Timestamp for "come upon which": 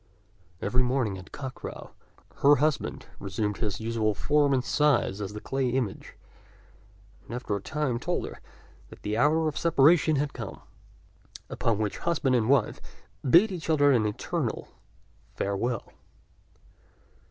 10.33-11.99